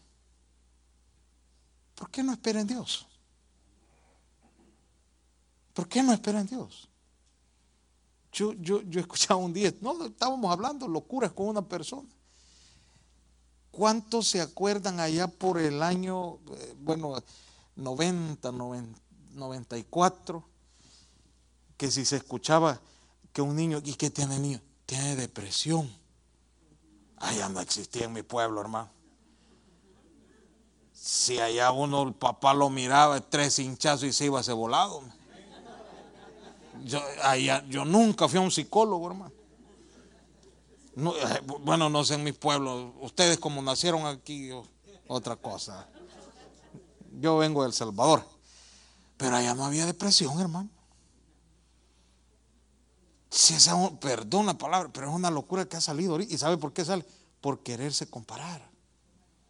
[1.95, 3.07] ¿Por qué no espera en Dios?
[5.73, 6.87] ¿Por qué no espera en Dios?
[8.31, 12.09] Yo, yo, yo escuchaba un día, no, estábamos hablando locuras con una persona.
[13.75, 17.21] ¿Cuántos se acuerdan allá por el año, eh, bueno,
[17.75, 18.53] 90,
[19.33, 20.43] 94,
[21.75, 22.79] que si se escuchaba
[23.33, 24.61] que un niño, ¿y qué tiene el niño?
[24.85, 25.93] Tiene depresión.
[27.17, 28.89] Allá no existía en mi pueblo, hermano.
[30.93, 35.03] Si allá uno, el papá lo miraba, tres hinchazos y se iba a volado.
[36.85, 37.01] Yo,
[37.67, 39.33] yo nunca fui a un psicólogo, hermano.
[40.95, 42.93] Eh, bueno, no sé en mi pueblo.
[43.01, 44.51] Ustedes como nacieron aquí,
[45.07, 45.87] otra cosa.
[47.19, 48.23] Yo vengo de Salvador.
[49.17, 50.69] Pero allá no había depresión, hermano.
[53.29, 53.55] Si
[53.99, 56.33] perdón la palabra, pero es una locura que ha salido ahorita.
[56.33, 57.05] ¿Y sabe por qué sale?
[57.41, 58.69] Por quererse comparar.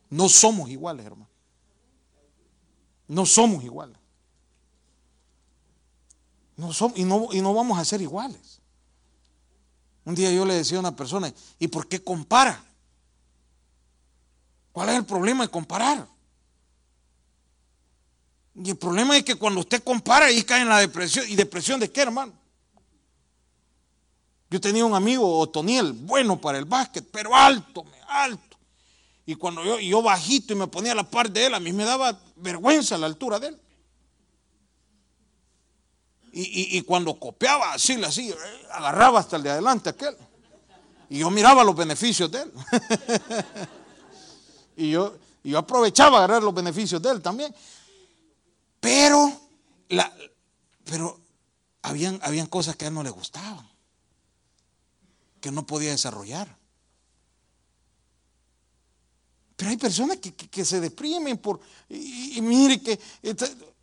[0.10, 1.29] No somos iguales, hermano.
[3.08, 3.97] No somos iguales.
[6.58, 8.62] No somos, y, no, y no vamos a ser iguales.
[10.05, 12.63] Un día yo le decía a una persona, ¿y por qué compara?
[14.71, 16.07] ¿Cuál es el problema de comparar?
[18.55, 21.25] Y el problema es que cuando usted compara, ahí cae en la depresión.
[21.27, 22.33] ¿Y depresión de qué, hermano?
[24.49, 28.57] Yo tenía un amigo, Otoniel, bueno para el básquet, pero alto, alto.
[29.25, 31.73] Y cuando yo, yo bajito y me ponía a la par de él, a mí
[31.73, 33.61] me daba vergüenza la altura de él.
[36.37, 38.35] Y, cuando copiaba así, así, eh,
[38.69, 40.17] agarraba hasta el de adelante aquel.
[41.09, 42.51] Y yo miraba los beneficios de él.
[44.75, 47.55] y yo, yo aprovechaba agarrar los beneficios de él también.
[48.81, 49.31] Pero,
[49.87, 50.13] la,
[50.83, 51.21] pero
[51.83, 53.69] habían, habían cosas que a él no le gustaban,
[55.39, 56.53] que no podía desarrollar.
[59.55, 62.99] Pero hay personas que, se deprimen por, y, mire que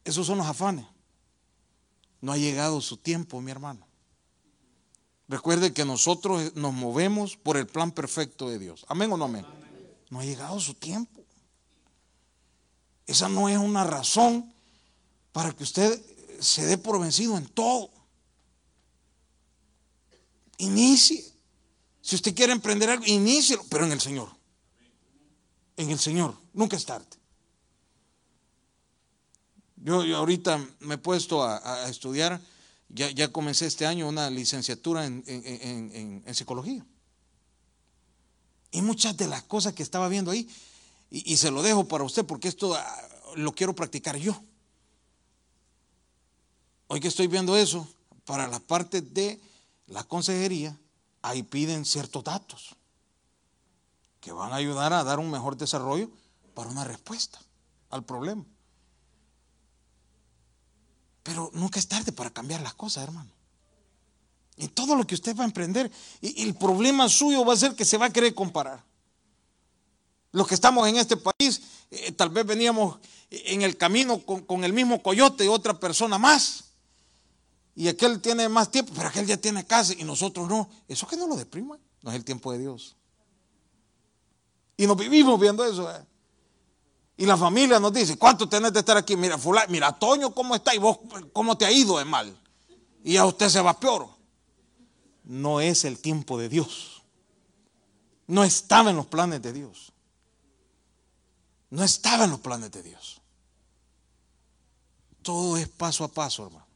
[0.04, 0.91] esos son los afanes.
[2.22, 3.86] No ha llegado su tiempo, mi hermano.
[5.28, 8.86] Recuerde que nosotros nos movemos por el plan perfecto de Dios.
[8.88, 9.44] Amén o no amén.
[10.08, 11.20] No ha llegado su tiempo.
[13.06, 14.54] Esa no es una razón
[15.32, 16.00] para que usted
[16.38, 17.90] se dé por vencido en todo.
[20.58, 21.24] Inicie.
[22.00, 24.28] Si usted quiere emprender algo, inicie, pero en el Señor.
[25.76, 26.36] En el Señor.
[26.52, 27.21] Nunca es tarde.
[29.84, 32.40] Yo, ahorita me he puesto a, estudiar,
[32.88, 36.86] ya, ya, comencé este año una licenciatura en, psicología.
[38.70, 40.48] Y muchas de las cosas que estaba viendo ahí,
[41.10, 44.40] y, se lo dejo para usted porque esto ah, lo quiero practicar yo.
[46.86, 47.86] Hoy que estoy viendo eso,
[48.24, 49.40] para la parte de
[49.88, 50.78] la consejería,
[51.22, 52.76] ahí piden ciertos datos
[54.20, 56.08] que van a ayudar a dar un mejor desarrollo
[56.54, 57.40] para una respuesta
[57.90, 58.44] al problema.
[61.22, 63.30] Pero nunca es tarde para cambiar las cosas, hermano.
[64.56, 67.74] En todo lo que usted va a emprender, y, el problema suyo va a ser
[67.74, 68.84] que se va a querer comparar.
[70.32, 72.98] Los que estamos en este país, eh, tal vez veníamos
[73.30, 76.64] en el camino con, el mismo coyote y otra persona más.
[77.74, 80.68] Y aquel tiene más tiempo, pero aquel ya tiene casa y nosotros no.
[80.88, 82.96] Eso que no lo deprima, no es el tiempo de Dios.
[84.76, 85.90] Y nos vivimos viendo eso.
[85.90, 86.04] ¿eh?
[87.22, 89.14] Y la familia nos dice, ¿cuánto tenés de estar aquí?
[89.14, 90.74] Mira, mira, Toño, ¿cómo está?
[90.74, 90.98] Y vos,
[91.32, 92.36] ¿cómo te ha ido de mal?
[93.04, 94.08] Y a usted se va peor.
[95.22, 97.04] No es el tiempo de Dios.
[98.26, 99.92] No estaba en los planes de Dios.
[101.70, 103.20] No estaba en los planes de Dios.
[105.22, 106.66] Todo es paso a paso, hermano.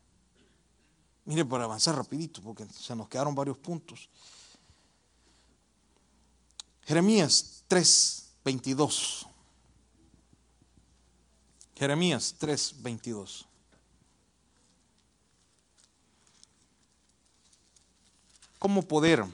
[1.25, 4.09] Mire, para avanzar rapidito, porque se nos quedaron varios puntos.
[6.83, 9.27] Jeremías 3, 22.
[11.77, 13.47] Jeremías 3, 22.
[18.59, 19.25] ¿Cómo poder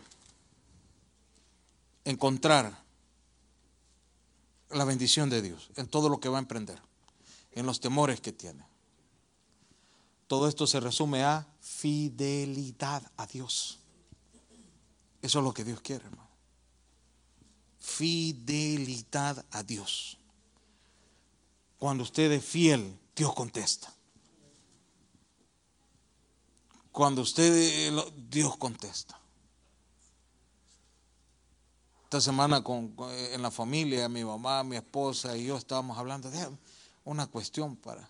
[2.05, 2.77] encontrar
[4.71, 6.81] la bendición de Dios en todo lo que va a emprender,
[7.53, 8.67] en los temores que tiene?
[10.27, 13.79] Todo esto se resume a fidelidad a Dios.
[15.21, 16.29] Eso es lo que Dios quiere, hermano.
[17.79, 20.19] Fidelidad a Dios.
[21.83, 23.93] Cuando usted es fiel, Dios contesta.
[26.93, 27.93] Cuando usted,
[28.31, 29.19] Dios contesta.
[32.05, 32.63] Esta semana
[33.33, 36.49] en la familia, mi mamá, mi esposa y yo estábamos hablando de
[37.03, 38.09] una cuestión para,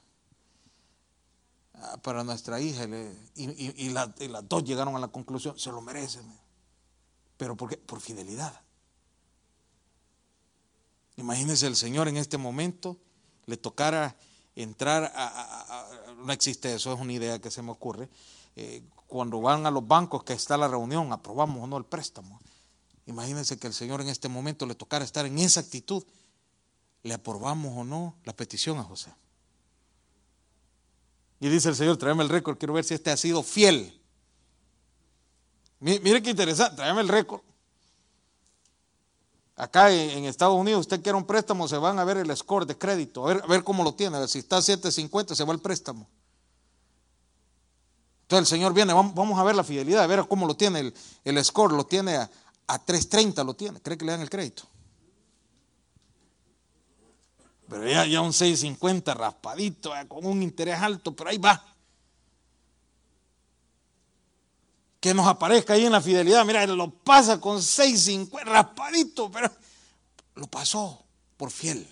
[2.03, 2.85] para nuestra hija
[3.37, 6.31] y, las dos llegaron a la conclusión, se lo merecen.
[7.39, 7.79] ¿Pero por qué?
[7.79, 8.53] Por fidelidad.
[11.17, 12.99] Imagínense el Señor en este momento
[13.47, 14.17] le tocara
[14.55, 15.89] entrar a,
[16.25, 18.09] no existe eso, es una idea que se me ocurre.
[18.57, 22.41] Eh, cuando van a los bancos que está la reunión, aprobamos o no el préstamo.
[23.07, 26.05] Imagínense que el Señor en este momento le tocara estar en esa actitud.
[27.03, 29.13] ¿Le aprobamos o no la petición a José?
[31.41, 34.01] Y dice el Señor, tráeme el récord, quiero ver si este ha sido fiel.
[35.81, 37.43] Mire qué interesante, tráeme el récord.
[39.63, 42.77] Acá en Estados Unidos, usted quiere un préstamo, se van a ver el score de
[42.77, 44.17] crédito, a ver, cómo lo tiene.
[44.17, 46.09] A ver, si está a 750, se va el préstamo.
[48.23, 50.95] Entonces el Señor viene, vamos, a ver la fidelidad, a ver cómo lo tiene el,
[51.23, 52.29] el score, lo tiene a,
[52.67, 53.81] a 330, lo tiene.
[53.81, 54.65] ¿Cree que le dan el crédito?
[57.69, 61.65] Pero ya, ya un 650 raspadito, eh, con un interés alto, pero ahí va.
[65.03, 66.47] Que nos aparezca ahí en la fidelidad.
[66.47, 69.51] Mira, lo pasa con 6.50, raspadito, pero
[70.37, 71.05] lo pasó
[71.37, 71.85] por fiel.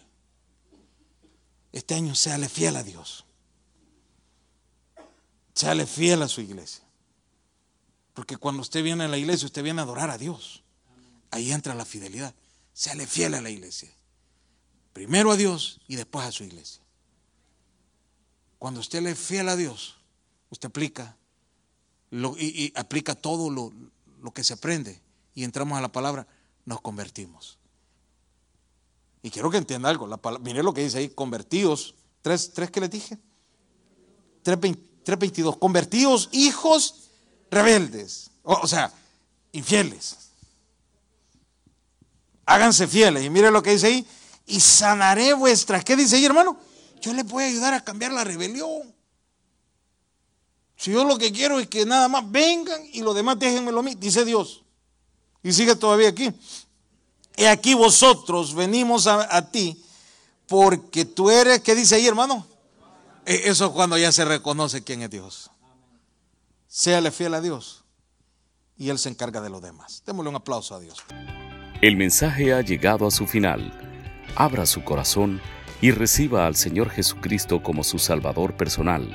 [1.72, 3.24] Este año séale fiel a Dios.
[5.54, 6.84] Séale fiel a su iglesia.
[8.14, 10.62] Porque cuando usted viene a la iglesia, usted viene a adorar a Dios.
[11.32, 12.32] Ahí entra la fidelidad.
[12.72, 13.92] Séale fiel a la iglesia.
[14.92, 16.80] Primero a Dios y después a su iglesia.
[18.60, 19.96] Cuando usted le es fiel a Dios,
[20.48, 21.16] usted aplica
[22.10, 25.00] y, aplica todo lo, que se aprende
[25.34, 26.26] y entramos a la palabra,
[26.64, 27.58] nos convertimos.
[29.22, 30.06] Y quiero que entienda algo.
[30.06, 31.94] La mire lo que dice ahí, convertidos.
[32.22, 33.18] ¿Tres, tres que les dije?
[34.44, 35.58] 3.22.
[35.58, 37.10] Convertidos hijos
[37.50, 38.30] rebeldes.
[38.42, 38.92] O, sea,
[39.52, 40.16] infieles.
[42.46, 43.24] Háganse fieles.
[43.24, 44.06] Y mire lo que dice ahí.
[44.46, 45.84] Y sanaré vuestras.
[45.84, 46.58] ¿Qué dice ahí, hermano?
[47.00, 48.94] Yo les voy a ayudar a cambiar la rebelión.
[50.80, 53.82] Si yo lo que quiero es que nada más vengan y los demás déjenmelo a
[53.82, 54.62] mí, dice Dios.
[55.42, 56.32] Y sigue todavía aquí.
[57.36, 59.78] Y aquí vosotros venimos a, ti
[60.46, 62.46] porque tú eres, ¿qué dice ahí, hermano?
[63.26, 65.50] E, eso es cuando ya se reconoce quién es Dios.
[66.66, 67.84] Séale fiel a Dios
[68.78, 70.02] y Él se encarga de los demás.
[70.06, 70.96] Démosle un aplauso a Dios.
[71.82, 73.70] El mensaje ha llegado a su final.
[74.34, 75.42] Abra su corazón
[75.82, 79.14] y reciba al Señor Jesucristo como su Salvador personal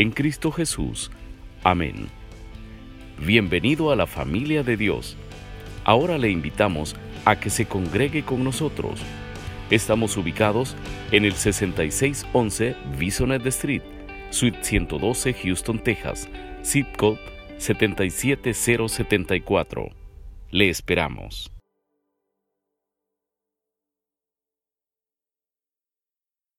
[0.00, 1.10] en Cristo Jesús.
[1.62, 2.08] Amén.
[3.18, 5.18] Bienvenido a la familia de Dios.
[5.84, 6.96] Ahora le invitamos
[7.26, 9.02] a que se congregue con nosotros.
[9.70, 10.74] Estamos ubicados
[11.12, 13.82] en el 6611 Bisonet Street,
[14.30, 16.30] Suite 112, Houston, Texas,
[16.64, 17.20] zip code
[17.58, 19.90] 77074.
[20.50, 21.52] Le esperamos.